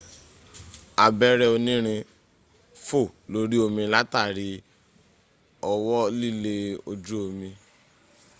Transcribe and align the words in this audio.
abẹ́rẹ́ 1.05 1.51
onírin 1.55 1.99
fò 2.85 2.99
lórí 3.31 3.57
omi 3.65 3.83
látàrí 3.93 4.47
ọwọ́ 5.71 6.01
lílé 6.19 6.55
ojú 6.89 7.15
omi 7.27 7.49